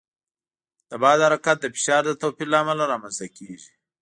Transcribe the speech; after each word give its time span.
د 0.89 0.91
باد 1.01 1.19
حرکت 1.27 1.57
د 1.61 1.65
فشار 1.75 2.01
د 2.07 2.11
توپیر 2.21 2.47
له 2.51 2.57
امله 2.63 2.83
رامنځته 2.91 3.27
کېږي. 3.37 3.71